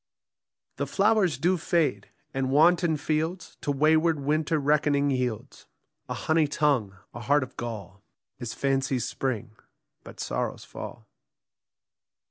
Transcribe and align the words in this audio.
The 0.77 0.87
flowers 0.87 1.37
do 1.37 1.57
fade; 1.57 2.09
and 2.33 2.49
wanton 2.49 2.97
fields 2.97 3.55
To 3.61 3.71
wayward 3.71 4.19
winter 4.19 4.57
reckoning 4.57 5.11
yields: 5.11 5.67
A 6.09 6.15
honey 6.15 6.47
tongue, 6.47 6.97
a 7.13 7.19
heart 7.19 7.43
of 7.43 7.55
gall, 7.55 8.01
Is 8.39 8.55
fancy's 8.55 9.05
spring, 9.05 9.51
but 10.03 10.19
sorrow's 10.19 10.63
fall. 10.63 11.07